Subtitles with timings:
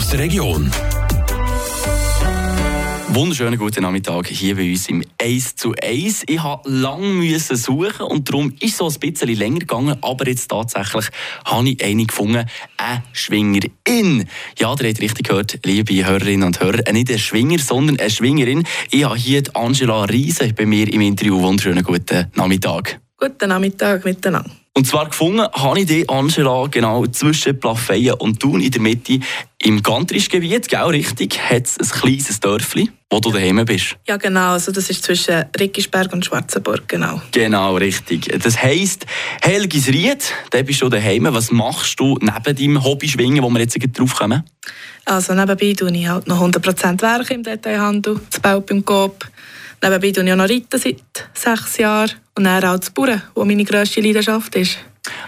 [0.00, 0.70] aus der Region.
[3.08, 6.24] Wunderschönen guten Nachmittag hier bei uns im 1 zu 1.
[6.26, 10.48] Ich musste lange suchen und darum ist es so ein bisschen länger gegangen, aber jetzt
[10.48, 11.04] tatsächlich
[11.44, 12.46] habe ich eine gefunden,
[12.78, 14.26] eine Schwingerin.
[14.58, 18.64] Ja, ihr habt richtig gehört, liebe Hörerinnen und Hörer, nicht ein Schwinger, sondern eine Schwingerin.
[18.90, 21.42] Ich habe hier Angela Riese bei mir im Interview.
[21.42, 23.00] Wunderschönen guten Nachmittag.
[23.18, 24.50] Guten Nachmittag miteinander.
[24.72, 29.18] Und zwar gefunden habe ich die Angela genau zwischen Plafeyen und Thun in der Mitte
[29.62, 33.96] im Gantrischgebiet, genau richtig, hat es ein kleines Dörfli, wo du daheim bist.
[34.06, 37.20] Ja genau, also das ist zwischen Rickisberg und Schwarzenburg, genau.
[37.32, 38.30] Genau, richtig.
[38.42, 39.06] Das heisst,
[39.42, 41.26] Helgisried, da bist du daheim.
[41.30, 44.44] Was machst du neben deinem Hobby Schwingen, wo wir jetzt drauf kommen?
[45.04, 49.26] Also nebenbei tue ich halt noch 100% Werk im Detailhandel, das Bau beim Coop.
[49.82, 51.02] Nebenbei tue ich auch noch Reiten seit
[51.32, 54.78] sechs Jahren und dann auch das Bauern, was meine grösste Leidenschaft ist.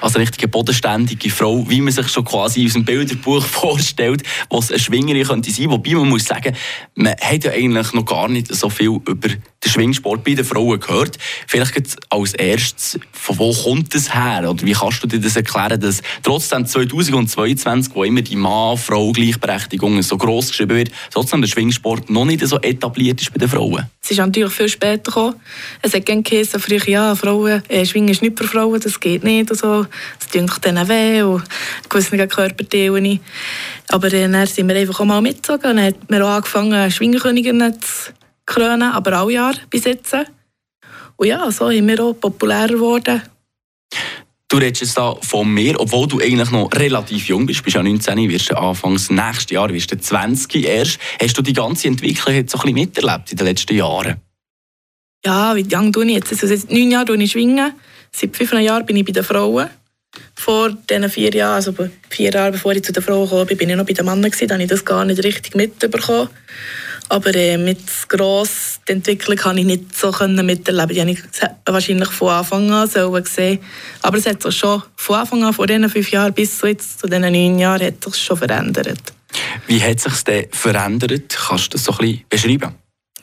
[0.00, 4.78] Eine richtige bodenständige Frau, wie man sich schon quasi aus dem Bilderbuch vorstellt, was eine
[4.78, 5.70] Schwingerin könnte sein.
[5.70, 6.54] Wobei man muss sagen,
[6.94, 10.78] man hat ja eigentlich noch gar nicht so viel über den Schwingsport bei den Frauen
[10.80, 11.18] gehört.
[11.46, 14.50] Vielleicht als erstes, von wo kommt das her?
[14.50, 20.16] Oder wie kannst du dir das erklären, dass trotzdem 2022, wo immer die Mann-Frau-Gleichberechtigung so
[20.16, 23.86] gross geschrieben wird, trotzdem der Schwingsport noch nicht so etabliert ist bei den Frauen?
[24.02, 25.36] Es ist natürlich viel später gekommen.
[25.80, 29.22] Es hat gerne geheißen, früher, ja, Frauen, äh, Schwingen ist nicht für Frauen, das geht
[29.22, 29.86] nicht und so.
[30.20, 31.44] Es tut denen weh und
[31.88, 33.20] gewisse Körperteilen.
[33.88, 37.80] Aber dann sind wir einfach auch mal mitgezogen und dann hat man auch angefangen, Schwingerköniginnen
[37.80, 38.12] zu
[38.46, 40.14] krönen, aber alle Jahre bis jetzt.
[41.16, 43.22] Und ja, so sind wir auch populärer geworden.
[44.48, 47.82] Du redest jetzt da von mir, obwohl du eigentlich noch relativ jung bist, bist ja
[47.82, 50.98] 19, wirst du anfangs nächstes Jahr wirst du 20 erst.
[51.22, 54.20] Hast du die ganze Entwicklung jetzt so ein bisschen miterlebt in den letzten Jahren?
[55.24, 56.32] Ja, wie lange tue ich jetzt?
[56.32, 57.72] Also seit neun Jahren tue ich schwingen.
[58.14, 59.68] Seit fünf Jahren bin ich bei den Frauen.
[60.34, 61.74] Vor diesen vier Jahren, also
[62.10, 64.54] vier Jahre bevor ich zu den Frauen kam, bin ich noch bei den Männern da
[64.54, 66.28] habe ich das gar nicht richtig mitbekommen.
[67.08, 70.94] Aber äh, mit gross die Entwicklung konnte ich nicht so miterleben.
[70.94, 71.22] Die habe ich
[71.66, 73.58] wahrscheinlich von Anfang an sollen sehen.
[74.02, 77.00] Aber es hat sich schon von Anfang an, vor diesen fünf Jahren bis zu, jetzt,
[77.00, 79.12] zu diesen neun Jahren, hat sich schon verändert.
[79.66, 81.36] Wie hat sich denn verändert?
[81.48, 82.74] Kannst du das so ein bisschen beschreiben?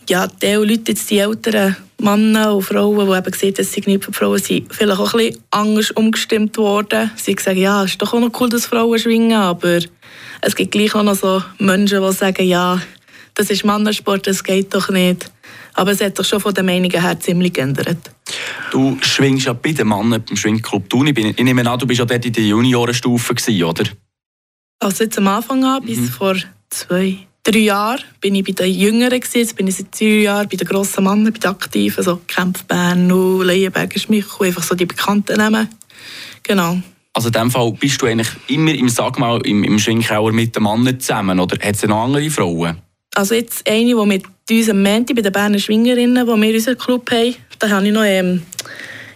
[0.08, 4.06] Ja, die Leute, jetzt die älteren Männer und Frauen, die eben sehen, dass sie nicht
[4.06, 7.12] für Frauen sind, vielleicht auch ein bisschen anders umgestimmt worden.
[7.16, 9.80] Sie sagen, ja, es ist doch auch noch cool, dass Frauen schwingen, aber
[10.42, 12.82] es gibt gleich auch noch so Menschen, die sagen, ja,
[13.36, 15.32] das ist Mannensport, das geht doch nicht.
[15.74, 17.98] Aber es hat sich schon von den Meinungen her ziemlich geändert.
[18.72, 21.08] Du schwingst ja bei den Männern beim Schwingclub Thun.
[21.08, 23.34] Ich nehme an, du bist ja dort in der Juniorenstufe,
[23.64, 23.84] oder?
[24.80, 26.08] Also jetzt am Anfang an, bis mhm.
[26.10, 26.36] vor
[26.70, 29.20] zwei, drei Jahren, bin ich bei den Jüngeren.
[29.20, 29.40] Gewesen.
[29.40, 32.64] Jetzt bin ich seit drei Jahren bei den grossen Männern, bei den Aktiven, so Kempf
[32.64, 35.70] Bern, Leienberger, Schmichel, einfach so die bekannten Namen.
[36.44, 36.80] Genau.
[37.14, 40.56] Also in dem Fall bist du eigentlich immer im, sag mal, im, im Schwingkauer mit
[40.56, 42.78] den Männern zusammen, oder hat es noch andere Frauen?
[43.16, 47.10] Also jetzt eine, die mit uns am bei den Berner Schwingerinnen, wo wir unseren Club
[47.12, 48.44] haben, da habe ich noch ähm,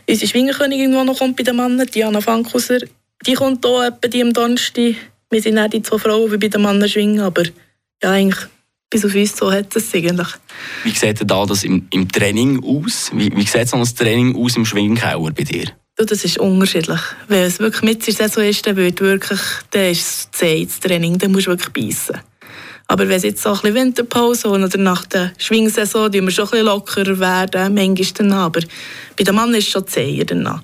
[0.10, 2.80] unsere Schwingerkönigin, die noch kommt bei den Männern, Diana Fankhauser.
[3.26, 4.96] Die kommt hier etwa die am Donnerstag.
[5.30, 7.44] Wir sind nicht die zwei Frauen, wie bei den Männern schwingen, aber
[8.04, 8.48] ja, eigentlich
[8.90, 10.28] bis auf uns so hat es eigentlich.
[10.84, 13.10] Wie sieht denn da das im, im Training aus?
[13.14, 15.66] Wie, wie sieht so ein Training aus im Schwingkauer bei dir?
[15.96, 17.00] das ist unterschiedlich.
[17.28, 19.40] Wenn es wirklich mit der Saison ist, dann, wird wirklich,
[19.72, 22.18] dann ist es zäh, das Training, dann musst du wirklich beißen.
[22.88, 26.46] Aber wenn es jetzt so ein bisschen Winterpause oder nach der Schwingsaison, die wir schon
[26.46, 28.62] ein bisschen lockerer werden, manchmal dann aber
[29.16, 30.64] bei den Männern ist es schon zäher danach.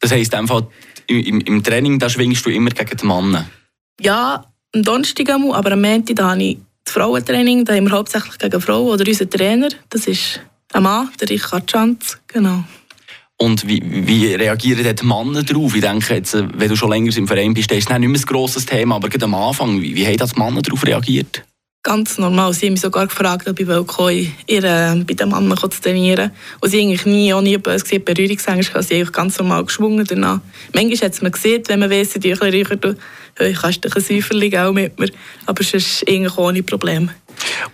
[0.00, 0.62] Das heisst einfach,
[1.06, 3.48] im, im Training da schwingst du immer gegen die Männer?
[4.00, 4.44] Ja,
[4.74, 8.38] am Donnerstag einmal, aber am Montag da habe ich das Frauentraining, da haben wir hauptsächlich
[8.38, 10.40] gegen Frauen oder unser Trainer, das ist
[10.72, 12.64] ein Mann, der Richard Schanz, genau.
[13.36, 15.74] Und wie, wie reagieren die Männer darauf?
[15.74, 18.26] Ich denke, jetzt, wenn du schon länger im Verein bist, ist es nicht mehr ein
[18.26, 21.44] grosses Thema, aber gerade am Anfang, wie, wie haben die Männer darauf reagiert?
[21.88, 22.52] Ganz normal.
[22.52, 23.82] Sie haben mich sogar gefragt, ob ich will,
[24.46, 28.04] ihr, äh, bei den Männern zu trainieren Und sie eigentlich nie, auch nie böse gesehen,
[28.04, 30.40] Berührungsängste, sie eigentlich ganz normal geschwungen danach.
[30.74, 32.94] Manchmal hat es man gesehen, wenn man weiss, die ein bisschen reicher,
[33.38, 35.08] hey, kannst du ein Säuferling auch mit mir.
[35.46, 37.08] Aber es ist eigentlich ohne Probleme.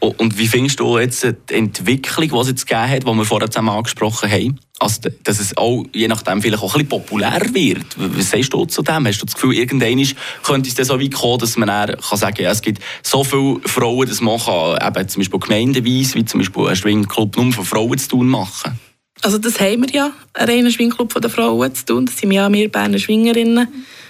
[0.01, 3.51] Und wie findest du jetzt die Entwicklung, die es jetzt gegeben hat, die wir vorher
[3.51, 4.61] zusammen angesprochen haben?
[4.81, 7.87] Also, dass es auch, je nachdem, vielleicht auch ein bisschen populär wird.
[7.97, 9.07] Was sagst du zu dem?
[9.07, 10.05] Hast du das Gefühl, irgendwann
[10.43, 12.83] könnte es dann so weit kommen, dass man dann kann sagen kann, ja, es gibt
[13.03, 17.37] so viele Frauen, das man kann, eben zum Beispiel gemeindeweise, wie zum Beispiel ein Schwingclub
[17.37, 18.79] nur von Frauen zu tun machen?
[19.23, 22.07] Also das haben wir ja, einen reinen Schwingclub den Frauen zu tun.
[22.07, 23.69] Das sind ja wir Berner Schwingerinnen.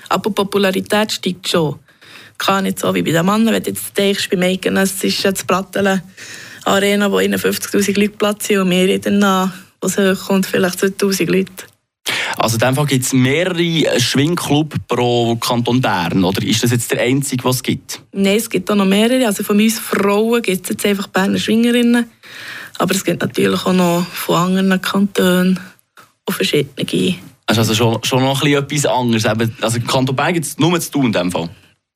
[0.09, 1.79] Aber die Popularität steigt schon.
[2.45, 3.55] Kann nicht so wie bei den Männern.
[3.55, 6.03] Wenn du jetzt denkst, bei Maken, es ist jetzt Brattelen
[6.65, 11.53] Arena, wo 51'000 Leute Platz sind und wir dann, was hochkommt, vielleicht 2000 Leute.
[12.37, 16.91] Also in dem Fall gibt es mehrere Schwingclubs pro Kanton Bern, oder ist das jetzt
[16.91, 18.03] der einzige, was es gibt?
[18.13, 19.27] Nein, es gibt auch noch mehrere.
[19.27, 22.11] Also von uns Frauen gibt es jetzt einfach Berner Schwingerinnen.
[22.79, 25.61] Aber es gibt natürlich auch noch von anderen Kantonen
[26.27, 27.17] auch verschiedene.
[27.47, 29.63] Das ist also schon, schon noch ein bisschen etwas anderes.
[29.63, 31.49] Also im Kanton Bern gibt es nur zu tun in dem Fall?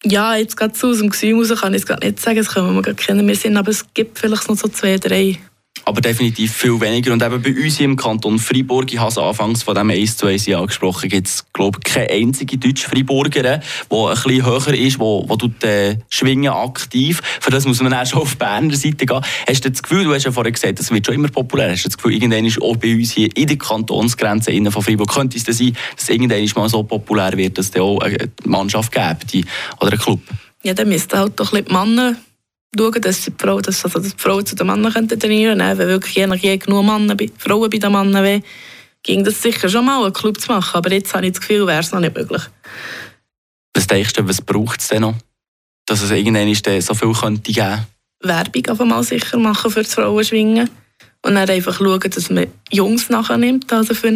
[0.04, 2.74] Ja, jetzt gerade so aus dem Gefühl raus kann ich es nicht sagen, das können
[2.74, 3.26] wir gar kennen.
[3.26, 5.38] Wir sind, aber es gibt vielleicht noch so zwei, drei
[5.88, 7.12] aber definitiv viel weniger.
[7.12, 10.26] Und eben bei uns im Kanton Freiburg, ich habe es anfangs von dem 1 zu
[10.26, 14.98] 1 angesprochen, gibt es, glaube ich, keine einzige deutsche Freiburgerin, die ein bisschen höher ist,
[14.98, 17.22] wo, wo tut, äh, schwingen aktiv.
[17.40, 19.20] Für das muss man dann schon auf Berner Seite gehen.
[19.48, 21.84] Hast du das Gefühl, du hast ja vorhin gesagt, das wird schon immer populär, hast
[21.84, 25.08] du das Gefühl, irgendwann ist auch bei uns hier in der Kantonsgrenze innen von Freiburg,
[25.12, 28.92] könnte es denn sein, dass irgendwann mal so populär wird, dass es auch eine Mannschaft
[28.92, 29.46] gibt
[29.80, 30.20] oder einen Club?
[30.62, 32.16] Ja, dann müssten halt doch ein bisschen die Männer
[32.76, 35.78] schauen, dass die, Frau, dass, also die Frauen zu den Männern könnten trainieren können.
[35.78, 38.42] Wenn wirklich je genug Männer, Frauen bei den Männern wären,
[39.02, 40.76] ging das sicher schon mal, einen Club zu machen.
[40.76, 42.42] Aber jetzt habe ich das Gefühl, wäre es noch nicht möglich.
[43.74, 45.14] Was denkst du, was braucht es denn noch?
[45.86, 47.86] Dass es irgendwann so viel könnte geben
[48.20, 50.68] Werbung einfach mal sicher machen für das Frauenschwingen.
[51.22, 54.10] Und dann einfach schauen, dass man Jungs nachher nimmt, also für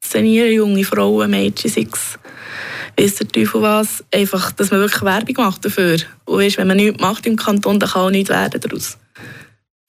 [0.00, 2.18] trainieren, junge Frauen, Mädchen, sechs
[2.98, 5.98] weiss der Teufel was, einfach, dass man wirklich Werbung macht dafür.
[6.24, 8.98] Und weißt, wenn man nichts macht im Kanton, dann kann auch nichts werden daraus.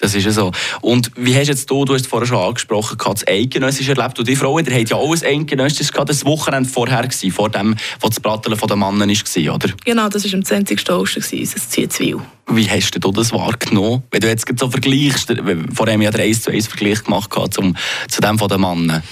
[0.01, 0.51] Das ist ja so.
[0.79, 4.17] Und wie hast jetzt du, du hast vorher schon angesprochen, das Eidgenössisch erlebt.
[4.17, 7.49] Und die Frauen, die haben ja alles Eidgenössisch, das war das Wochenende vorher, gewesen, vor
[7.49, 9.69] dem, wo das Bratteln der Männer war, oder?
[9.83, 10.89] Genau, das war am 20.
[10.89, 12.21] August, das Ziezwil.
[12.47, 14.03] Wie hast du das wahrgenommen?
[14.09, 15.33] Wenn du jetzt so vergleichst,
[15.73, 17.75] vor allem ja der 1 zu 1 Vergleich gemacht zum,
[18.07, 19.03] zu dem von den Männern.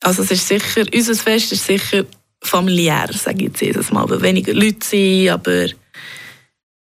[0.00, 2.04] Also es ist sicher, unser Fest ist sicher
[2.42, 5.66] familiär, sage ich jetzt jedes Mal, weil weniger Leute sind, aber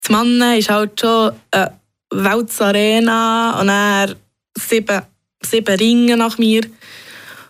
[0.02, 1.80] das Mann ist halt schon eine
[2.12, 4.16] Weltarena und er
[4.58, 5.02] sieben,
[5.42, 6.62] sieben Ringe nach mir,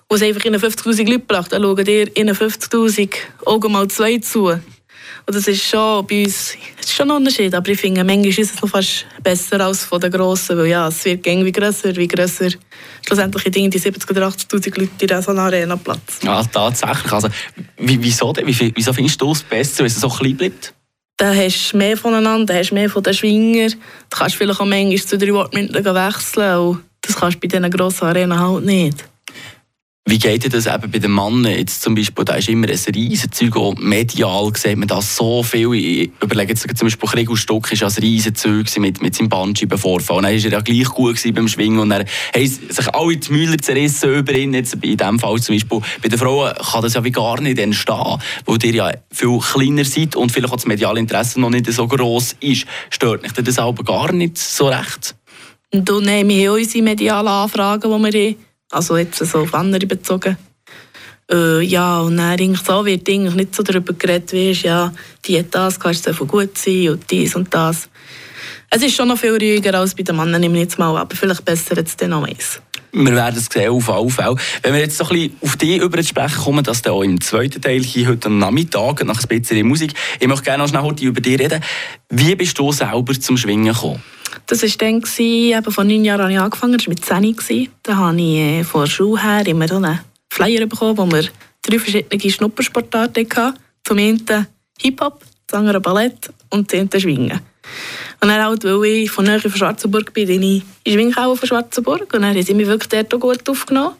[0.09, 1.51] wo es einfach in 50'000 Leute braucht.
[1.51, 3.09] Dann schauen dir in 50'000
[3.45, 4.59] Augen mal zwei zu.
[5.27, 8.39] Und das ist schon bei uns ist schon ein Unterschied, aber ich finde, manchmal ist
[8.39, 12.07] es noch fast besser als von den Grossen, weil ja, es wird irgendwie grösser, wie
[12.07, 12.47] grösser
[13.05, 16.19] schlussendlich in die 70 oder 80'000 Leute in so einer Arena Platz.
[16.23, 17.11] Ja, tatsächlich.
[17.11, 17.27] Also,
[17.77, 18.47] wieso, denn?
[18.47, 20.73] wieso findest du es besser, wenn es so klein bleibt?
[21.17, 23.71] Dann hast du mehr voneinander, dann hast du mehr von den Schwingern.
[24.09, 27.69] Du kannst vielleicht auch manchmal zu drei Worten wechseln und das kannst du bei diesen
[27.69, 29.03] grossen Arenen halt nicht.
[30.09, 31.51] Wie geht dir das eben bei den Männern?
[31.51, 35.43] Jetzt zum Beispiel, da ist immer ein riesen Zeug, auch medial sieht man das so
[35.43, 35.73] viel.
[35.73, 40.15] Ich überlege jetzt zum Beispiel, Kriegel Stock war ein riesen Zeug mit, mit seinem Bandscheibenvorfall.
[40.15, 43.31] Und dann war er ja gleich gut beim Schwingen und dann haben sich alle die
[43.33, 44.53] Müller zerrissen über ihn.
[44.53, 45.81] Jetzt in diesem Fall zum Beispiel.
[46.01, 49.83] Bei den Frauen kann das ja wie gar nicht entstehen, weil ihr ja viel kleiner
[49.83, 52.65] seid und vielleicht auch das mediale Interesse noch nicht so gross ist.
[52.91, 55.15] Stört mich das aber gar nicht so recht?
[55.73, 60.37] Und dann wir unsere medialen Anfragen, die wir haben also jetzt so auf andere bezogen.
[61.29, 64.93] Äh, ja, und dann eigentlich so wird eigentlich nicht so darüber geredet, wie ist, ja,
[65.25, 67.89] die hat das, kannst du gut sein und dies und das.
[68.69, 71.15] Es ist schon noch viel ruhiger als bei den Männern, nehme ich jetzt mal, aber
[71.15, 72.61] vielleicht besser jetzt dann noch eins.
[72.93, 74.35] Wir werden es sehen, auf jeden Fall.
[74.63, 77.19] Wenn wir jetzt so ein bisschen auf dich über sprechen kommen, dass dann auch im
[77.19, 81.03] zweiten Teil hier heute Nachmittag, nach ein bisschen Musik, ich möchte gerne noch schnell heute
[81.03, 81.61] über dich reden.
[82.09, 84.01] Wie bist du selber zum Schwingen gekommen?
[84.49, 87.69] Das war dann, eben vor neun Jahren habe ich angefangen, das war mit zehn.
[87.83, 89.99] Da habe ich äh, von der Schule her immer einen
[90.29, 91.25] Flyer bekommen, wo wir
[91.61, 93.59] drei verschiedene Schnuppersportarten hatten.
[93.83, 94.47] Zum einen
[94.79, 97.41] Hip-Hop, zum anderen Ballett und zum anderen Schwingen.
[98.21, 101.47] Und dann halt, weil ich von näher von Schwarzenburg bin, bin ich in Schwinghauen von
[101.47, 103.95] Schwarzenburg und dann haben sie mich wirklich dort auch gut aufgenommen.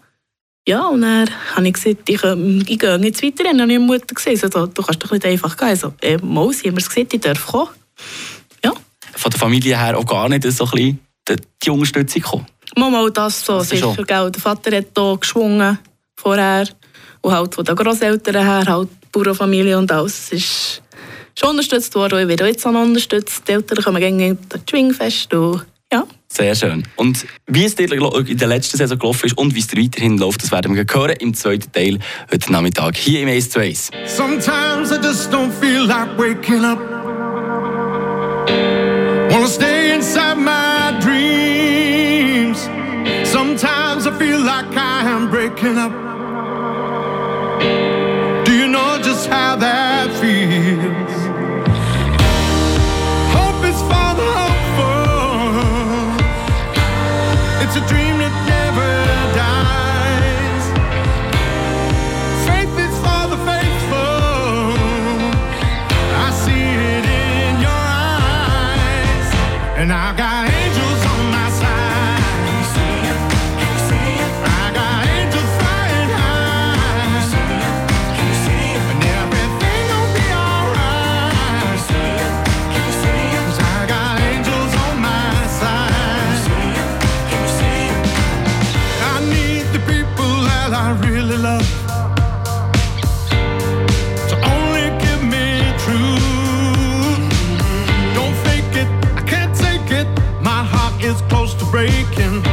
[0.66, 3.50] Ja, und dann habe ich gesagt, ich, ähm, ich gehe jetzt weiter.
[3.52, 5.68] Und dann habe ich meine Mutter gesagt, also, du kannst doch nicht einfach gehen.
[5.68, 7.70] Also, äh, mal, sie haben mir gesagt, ich darf kommen
[9.16, 11.00] von der Familie her auch gar nicht so ein bisschen
[11.64, 12.46] die Unterstützung gekommen?
[12.76, 13.94] Mal, das so, das sicher.
[14.06, 14.32] Gell.
[14.32, 15.80] Der Vater hat hier geschwungen
[16.16, 16.68] vorher
[17.22, 20.32] und halt von den Großeltern her, halt Bauernfamilie und alles.
[20.32, 20.82] Es ist
[21.38, 22.20] schon unterstützt worden.
[22.20, 23.48] Ich werde auch jetzt auch noch unterstützt.
[23.48, 26.06] Die Eltern kommen gerne das Schwingfest und ja.
[26.30, 26.84] Sehr schön.
[26.98, 30.18] Und wie es dir in der letzten Saison gelaufen ist und wie es dir weiterhin
[30.18, 32.00] läuft, das werden wir hören im zweiten Teil
[32.32, 33.90] heute Nachmittag hier im Ace to Ace.
[34.06, 36.97] Sometimes I just don't feel like waking up.
[39.48, 42.60] Stay inside my dreams.
[43.28, 45.94] Sometimes I feel like I am breaking up.
[48.46, 49.97] Do you know just how that
[69.90, 70.57] and I got.
[102.18, 102.47] broken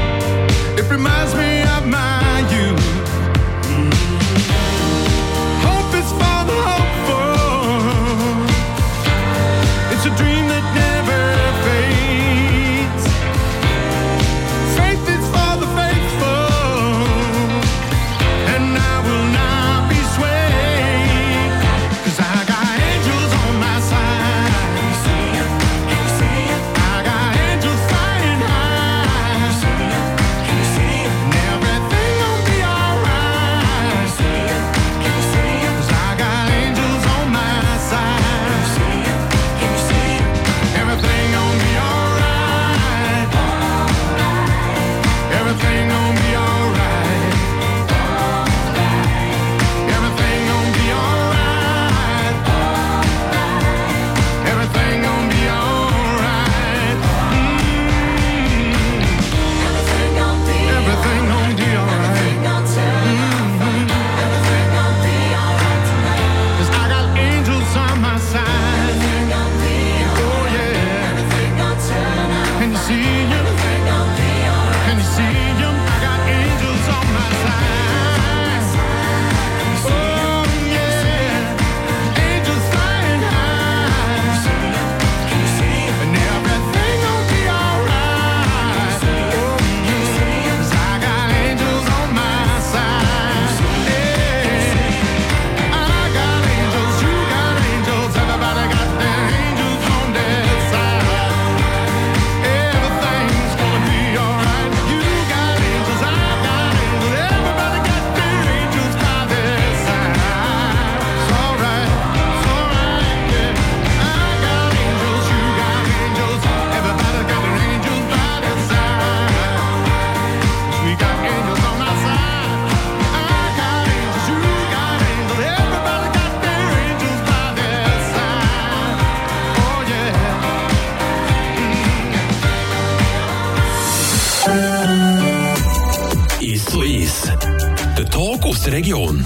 [138.74, 139.24] Region.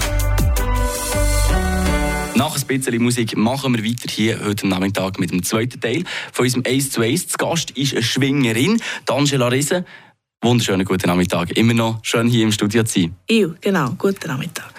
[2.35, 6.45] Nach ein bisschen Musik machen wir weiter hier heute Nachmittag mit dem zweiten Teil von
[6.45, 7.29] unserem 1 zu 1.
[7.29, 8.79] Zu Gast ist eine Schwingerin,
[9.09, 9.85] Angela Riese.
[10.43, 11.57] Wunderschönen guten Nachmittag.
[11.57, 13.15] Immer noch schön hier im Studio zu sein.
[13.25, 13.89] Ich, genau.
[13.97, 14.71] Guten Nachmittag.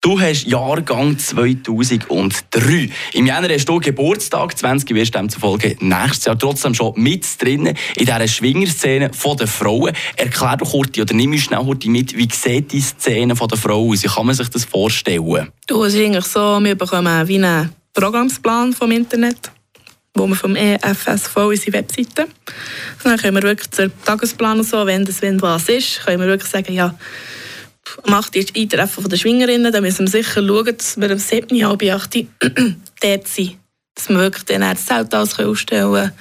[0.00, 2.88] Du hast Jahrgang 2003.
[3.14, 7.76] Im Jänner hast du Geburtstag, 20 wirst du zufolge nächstes Jahr trotzdem schon mit drinnen
[7.96, 9.92] in dieser Schwingerszene der Frauen.
[10.14, 13.90] Erklär doch kurz oder nimm mich schnell kurz mit, wie sieht die Szene der Frauen
[13.90, 14.04] aus?
[14.04, 15.48] Wie kann man sich das vorstellen?
[15.66, 19.50] Du, es ist eigentlich so, wir bekommen wie einen Programmsplan vom Internet,
[20.14, 22.28] wo wir vom EFSV unsere Webseite.
[23.02, 26.28] Dann können wir wirklich den Tagesplan und so, wenn das wenn was ist, können wir
[26.28, 26.94] wirklich sagen, ja,
[28.06, 31.66] macht jetzt Eintreffen der Schwingerinnen, dann müssen wir sicher schauen, dass wir am 7.
[31.66, 32.26] halb 8.
[33.02, 33.56] dort sind.
[33.94, 36.12] Dass wir wirklich dann das Zelt ausstellen können.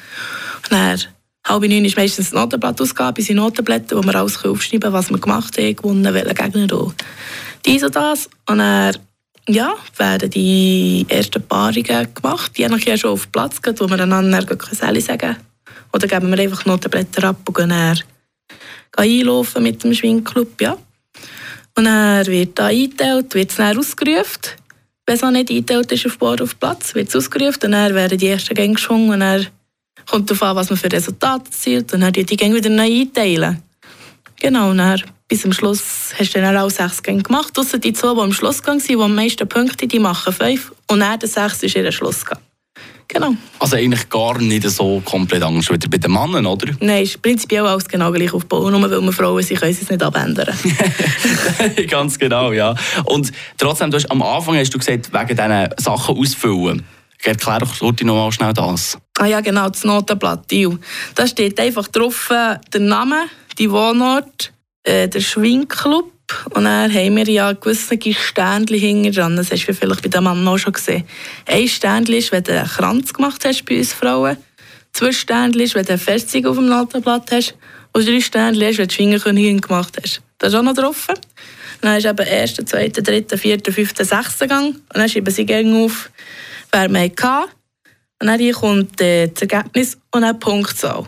[0.63, 1.01] Und dann
[1.45, 5.19] halb neun ist meistens eine Notenblattausgabe, unsere Notenblätter, wo wir alles aufschreiben können, was wir
[5.19, 6.93] gemacht haben, gewonnen, welchen Gegner auch.
[7.65, 8.29] Dies und das.
[8.47, 8.97] Und dann
[9.47, 12.51] ja, werden die ersten Paarungen gemacht.
[12.57, 15.37] Je nachdem schon auf Platz gehen, wo wir einander Geselle sagen.
[15.93, 17.99] Oder geben wir einfach Notenblätter ab und gehen dann
[18.97, 20.61] einlaufen mit dem Schwingclub.
[20.61, 20.77] Ja.
[21.77, 24.41] Und dann wird da eingeteilt, wird es dann ausgerufen.
[25.05, 27.93] Wenn es auch nicht eingeteilt ist auf Bord auf Platz, wird es ausgerufen und dann
[27.93, 29.47] werden die ersten Gänge geschwungen und dann
[30.09, 33.61] kommt darauf an, was man für Resultate erzielt und dann die Gänge wieder neu einteilen.
[34.39, 37.57] Genau, und dann bis zum Schluss hast du dann auch sechs Gänge gemacht.
[37.59, 40.73] Außer die zwei, die am Schlussgang sind, die am meisten Punkte die machen fünf.
[40.87, 42.39] Und dann der sechs ist ihr Schlussgang.
[43.07, 43.33] Genau.
[43.59, 46.73] Also eigentlich gar nicht so komplett Angst wieder bei den Männern, oder?
[46.81, 48.71] Nein, ist prinzipiell alles genau gleich aufgebaut.
[48.71, 50.53] Nur weil wir Frauen sind, können sie es nicht abändern.
[51.89, 52.75] Ganz genau, ja.
[53.05, 56.83] Und trotzdem, du hast, am Anfang hast du gesagt, wegen diesen Sachen ausfüllen.
[57.23, 58.97] Erklär doch noch mal schnell das.
[59.17, 60.51] Ah ja, genau, das Notenblatt.
[61.15, 63.25] Da steht einfach drauf äh, der Name,
[63.57, 66.11] die Wohnort, äh, der Schwingclub
[66.51, 69.35] und dann haben wir ja gewisse Ständchen hinten dran.
[69.37, 71.05] Das hast du vielleicht bei dem Mann auch schon gesehen.
[71.45, 74.37] Ein Ständchen ist, wenn du einen Kranz gemacht hast bei uns Frauen.
[74.91, 77.55] Zwei Ständchen ist, wenn du eine Festung auf dem Notenblatt hast.
[77.93, 80.21] Und drei Ständchen ist, wenn du Schwingerkönigin gemacht hast.
[80.37, 81.07] Das ist auch noch drauf.
[81.81, 84.75] Dann ist eben der erste, zweite, dritte, vierte, fünfte, sechste Gang.
[84.75, 86.09] Und dann schreiben sie Gänge auf,
[86.71, 87.51] wer wir hatten.
[88.19, 91.07] Und dann kommt äh, das Ergebnis und dann die Punktzahl.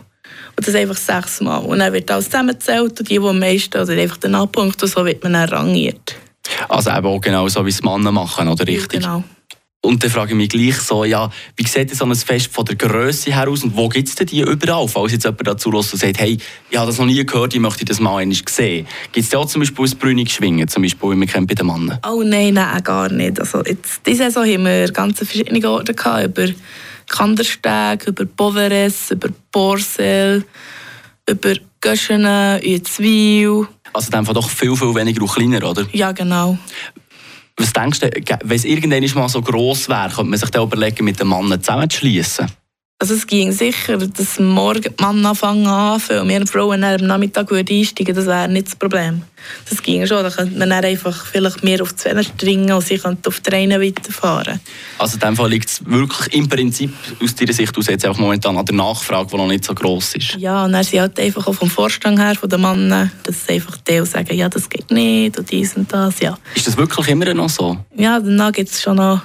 [0.60, 1.64] Und das einfach sechsmal.
[1.64, 4.88] Und dann wird alles zusammengezählt und die, die am meisten, oder einfach den Abpunkt und
[4.90, 6.16] so wird man dann rangiert.
[6.68, 9.02] Also eben auch genau so, wie es Männer machen, oder richtig?
[9.02, 9.24] Ja, genau.
[9.80, 12.76] Und dann frage ich mich gleich so, ja, wie sieht so ein Fest von der
[12.76, 14.86] Größe her aus und wo gibt es denn die überall?
[14.86, 16.36] Falls jetzt jemand dazu lässt und sagt, hey,
[16.68, 18.86] ich habe das noch nie gehört, ich möchte das mal einmal sehen.
[19.12, 21.54] Gibt es da auch zum Beispiel ein Brünig Schwingen, zum Beispiel, wie man kennt bei
[21.54, 21.98] den Männern?
[22.06, 23.40] Oh nein, nein, gar nicht.
[23.40, 26.48] Also jetzt, diese Saison haben wir ganz verschiedene Orte gehabt, über
[27.10, 30.44] Kandersteg, über Boveres, über Borsel,
[31.28, 33.66] über Göschenen, Uetzwil.
[33.92, 35.84] Also dann doch viel, viel weniger und kleiner, oder?
[35.92, 36.56] Ja, genau.
[37.56, 38.10] Was denkst du,
[38.44, 41.60] wenn es irgendwann mal so gross wäre, könnte man sich dann überlegen, mit den Männern
[41.60, 42.46] zusammenzuschließen?
[43.02, 47.50] Also es ging sicher, dass morgen die Männer anfangen anfangen und wir Frauen am Nachmittag
[47.50, 49.22] einsteigen das wäre nicht das Problem.
[49.70, 52.84] Das ging schon, dann könnte man dann einfach vielleicht mehr auf die Zwellen stringen und
[52.84, 54.60] sie könnten auf die Reine weiterfahren.
[54.98, 56.92] Also in dem Fall liegt es wirklich im Prinzip
[57.22, 60.14] aus deiner Sicht aus jetzt einfach momentan an der Nachfrage, die noch nicht so gross
[60.14, 60.36] ist?
[60.36, 63.78] Ja, und dann sind halt einfach auch vom Vorstand her, von den Männern, dass einfach
[63.78, 66.36] die sagen, ja das geht nicht und dies und das, ja.
[66.54, 67.78] Ist das wirklich immer noch so?
[67.96, 69.22] Ja, dann gibt es schon noch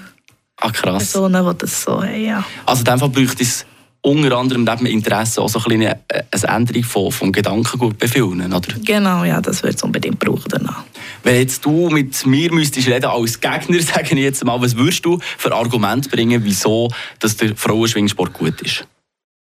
[0.61, 1.11] Ah, krass.
[1.11, 2.43] Personen, die das so haben, ja.
[2.65, 3.65] Also in dem Fall bräuchte es
[4.05, 8.53] unter anderem neben Interesse auch so ein eine, eine Änderung von, vom Gedankengut bei vielen,
[8.53, 8.75] oder?
[8.83, 10.83] Genau, ja, das wird es unbedingt brauchen danach.
[11.23, 15.03] Wenn jetzt du mit mir müsstest reden als Gegner, sage ich jetzt mal, was würdest
[15.05, 18.87] du für Argumente bringen, wieso dass der Frauenschwingsport gut ist?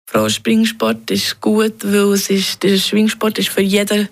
[0.09, 4.09] Frauenspringsport ist gut, weil es ist, der Schwingsport ist für jeden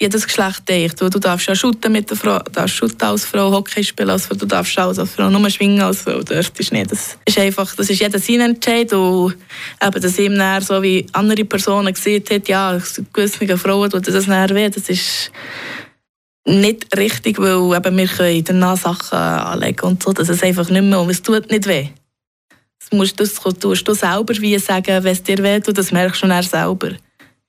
[0.00, 1.00] jedes Geschlecht denkt.
[1.00, 4.26] Du darfst ja shooten mit der Frau, du darfst shooten als Frau, Hockey spielen als
[4.26, 6.90] Frau, du darfst auch als Frau nur schwingen als Frau, dürftest nicht.
[6.90, 9.36] Das ist einfach, das ist jeder sein Entscheid und
[9.82, 12.80] eben, dass ihm dann, so wie andere Personen gesehen hat, ja,
[13.12, 15.30] gewisse Frauen tut das näher weh, das ist
[16.46, 20.82] nicht richtig, weil eben, wir können danach Sachen anlegen und so, dass es einfach nicht
[20.82, 21.88] mehr, und es tut nicht weh.
[22.78, 25.92] Das musst du, das tust du selber wie sagen, wenn es dir weh tut, das
[25.92, 26.92] merkst du dann selber.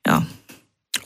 [0.06, 0.26] Ja.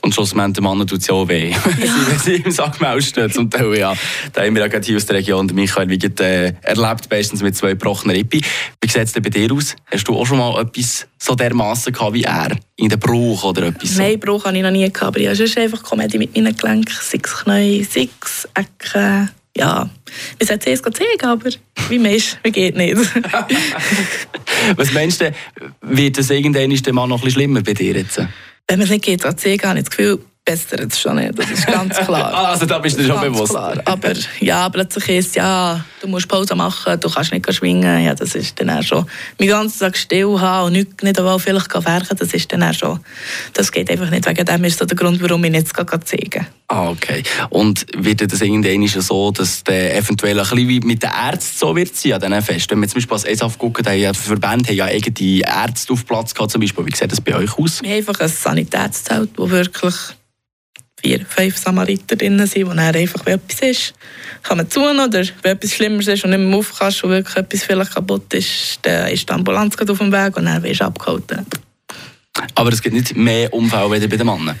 [0.01, 1.57] Und schlussendlich den Mann tut es ja auch weh, ja.
[1.65, 3.31] wenn sie im Sack stehen.
[3.31, 3.93] Zum Teil, ja.
[4.33, 7.55] Da haben wir ja gerade hier aus der Region, Michael Wiegert, äh, erlebt, bestens mit
[7.55, 8.41] zwei gebrochenen Rippen.
[8.81, 9.75] Wie sieht es denn bei dir aus?
[9.91, 12.55] Hast du auch schon mal etwas so dermassen gehabt wie er?
[12.75, 14.01] In den Bruch oder etwas so?
[14.01, 16.95] Nein, Bruch habe ich noch nie gehabt, aber ich habe einfach Komödie mit meinen Gelenken,
[17.01, 19.29] sechs Knie, sechs Ecken.
[19.57, 19.89] Ja,
[20.37, 21.49] wir sollten zuerst zeigen, aber
[21.89, 22.95] wie man ist, man geht nicht.
[24.75, 25.31] Was meinst du,
[25.81, 28.21] wird das irgendwann noch ein bisschen schlimmer bei dir jetzt?
[28.67, 31.49] Wenn man es nicht geht, erzählen, habe ich das Gefühl, bessert es schon nicht, das
[31.51, 32.33] ist ganz klar.
[32.33, 33.51] Ah, also da bist du schon bewusst.
[33.51, 33.75] Klar.
[33.83, 38.05] Aber ja, plötzlich ist ja, du musst Pause machen, du kannst nicht schwingen.
[38.05, 39.05] Ja, das ist dann auch schon,
[39.37, 42.73] mein ganzen Tag still haben und nicht, nicht einmal vielleicht werken, das ist dann auch
[42.73, 42.99] schon,
[43.53, 44.25] das geht einfach nicht.
[44.25, 47.23] Wegen dem ist so der Grund, warum ich jetzt gerade zeigen Ah, okay.
[47.49, 51.95] Und wird das irgendwann so, dass der eventuell ein bisschen mit den Ärzten so wird
[51.95, 52.71] sein an diesen Festen?
[52.71, 56.33] Wenn wir zum Beispiel als ESAF gucken, die Verbände haben ja eigene Ärzte auf Platz
[56.33, 56.85] gehabt, zum Beispiel.
[56.85, 57.81] Wie sieht das bei euch aus?
[57.81, 59.95] Wir haben einfach ein Sanitätszelt, wo wirklich
[60.99, 63.93] vier, fünf Samariter drin sind, wo dann einfach, wenn etwas ist,
[64.43, 67.63] kann man tun oder wenn etwas Schlimmeres ist und nicht mehr auf und wirklich etwas
[67.63, 71.45] vielleicht kaputt ist, dann ist die Ambulanz auf dem Weg und dann wirst du abgehalten.
[72.55, 74.59] Aber es gibt nicht mehr Unfälle wie bei den Männern?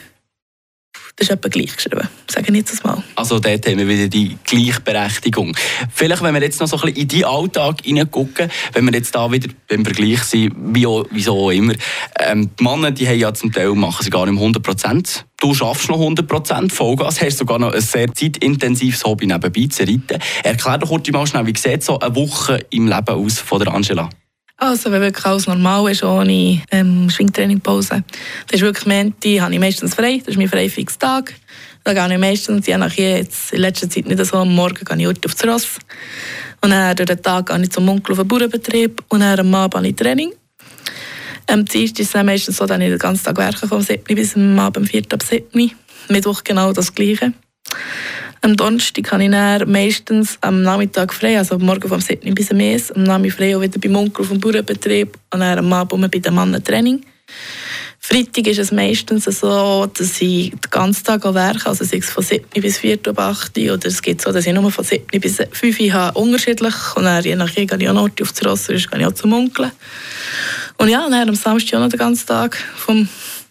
[1.17, 3.01] Das ist etwa gleich geschrieben, sage ich nicht das Mal.
[3.15, 5.57] Also dort haben wir wieder die Gleichberechtigung.
[5.91, 9.15] Vielleicht, wenn wir jetzt noch so ein bisschen in deinen Alltag hineingucken, wenn wir jetzt
[9.15, 11.73] da wieder beim Vergleich sind, wie auch, wieso auch immer.
[12.19, 15.25] Ähm, die Männer, die haben ja zum Teil, machen sie gar nicht 100 Prozent.
[15.39, 19.83] Du schaffst noch 100 Prozent Vollgas, hast sogar noch ein sehr zeitintensives Hobby nebenbei zu
[19.83, 20.21] reiten.
[20.43, 23.73] Erklär doch kurz mal schnell, wie sieht so eine Woche im Leben aus von der
[23.73, 24.07] Angela?
[24.59, 28.03] Also, wenn wirklich alles normal ist, ohne ähm, Schwingtrainingpause, dann
[28.49, 30.17] ist wirklich Menti, habe ich meistens frei.
[30.17, 31.33] Das ist mein freifixer Tag.
[31.83, 34.97] Da gehe ich meistens, je nach jetzt in letzter Zeit nicht so, am Morgen gehe
[34.97, 35.77] ich heute aufs Ross.
[36.61, 39.53] Und dann durch den Tag gehe ich zum Onkel auf den Bauernbetrieb und dann am
[39.53, 40.33] Abend habe ich Training.
[41.45, 44.35] Am Dienstag ist es meistens so, dass ich den ganzen Tag werke, vom 7 bis
[44.35, 45.71] am Abend 4 ab 7
[46.09, 47.31] Mittwoch genau das Gleiche.
[48.41, 52.59] Am Donnerstag habe ich dann meistens am Nachmittag frei, also morgen vom 7 bis am
[52.59, 56.11] Eis, am Nachmittag frei auch wieder beim Onkel auf dem Bauernbetrieb und dann am Abend
[56.11, 57.01] bei den Männern Training.
[57.99, 62.23] Freitag ist es meistens so, dass ich den ganzen Tag werke, also sei es von
[62.23, 65.41] 7 bis 4 Uhr 8 oder es gibt so, dass ich nur von 7 bis
[65.51, 68.65] 5 Uhr habe, unterschiedlich und dann je nachdem gehe ich auch noch auf das Ross,
[68.65, 69.71] sonst gehe ich auch zum Onkel.
[70.77, 73.09] Und ja, dann am Samstag auch noch den ganzen Tag vom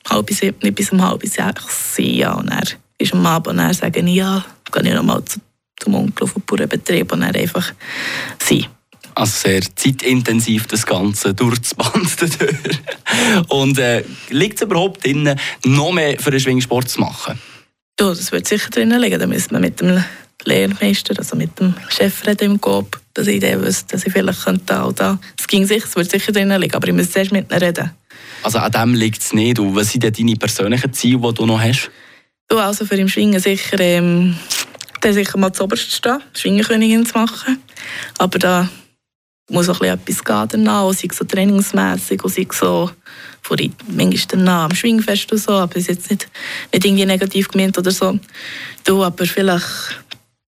[0.08, 2.62] halb sieben bis um halb sechs ja, und dann
[2.98, 5.40] ist am Abend und dann sage ich, ja, gehe ich nochmal zu,
[5.80, 7.72] zum Onkel den Bauernbetrieb und dann einfach
[8.42, 8.66] sein.
[9.14, 12.80] Also sehr zeitintensiv das Ganze durch das Band durch.
[13.48, 17.38] Und äh, liegt es überhaupt drin, noch mehr für den Schwingsport zu machen?
[17.98, 19.18] Ja, das wird sicher drinnen liegen.
[19.18, 20.04] Da müssen wir mit dem
[20.44, 24.44] Lehrmeister, also mit dem Chef reden im GOB, dass ich Idee wüsste, dass ich vielleicht
[24.44, 25.18] könnte auch da.
[25.38, 27.92] Es ging sicher, es wird sicher drinnen liegen, aber ich muss zuerst mit ihnen reden.
[28.42, 29.58] Also an dem liegt es nicht.
[29.58, 31.90] Und was sind denn deine persönlichen Ziele, die du noch hast?
[32.48, 34.36] Du, also für im Schwingen sicher, ähm,
[35.00, 37.60] da sicher mal zuoberst stehen, Schwingenkönigin zu machen.
[38.18, 38.68] Aber da
[39.50, 42.90] muss auch etwas gehen danach, sei es so trainingsmässig, sei es so
[43.42, 43.56] vor
[43.88, 46.28] manchmal danach am Schwingfest und so, aber es ist jetzt nicht,
[46.72, 48.18] nicht irgendwie negativ gemeint oder so.
[48.84, 49.66] Du, aber vielleicht,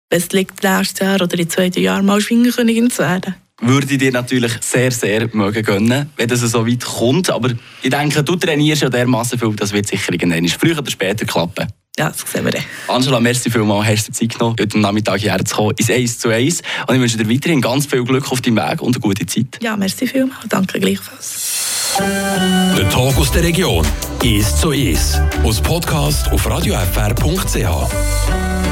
[0.09, 3.91] wenn es liegt, nächstes Jahr oder in zwei, drei Jahren mal Schwingenkönigin zu werden würde
[3.91, 7.29] ich dir natürlich sehr, sehr mögen gönnen, wenn das so weit kommt.
[7.29, 7.49] Aber
[7.81, 11.67] ich denke, du trainierst ja dermaßen viel, das wird sicher irgendwann früher oder später klappen.
[11.99, 12.63] Ja, das sehen wir dann.
[12.87, 16.29] Angela, merci vielmals, hast du Zeit genommen, heute Nachmittag hierher zu kommen, ins 1 zu
[16.29, 16.61] 1.
[16.87, 19.59] Und ich wünsche dir weiterhin ganz viel Glück auf deinem Weg und eine gute Zeit.
[19.61, 21.97] Ja, merci vielmals, danke gleichfalls.
[21.99, 23.85] Der Tag aus der Region,
[24.23, 25.19] 1 zu 1.
[25.43, 28.68] Aus Podcast auf radiofr.ch.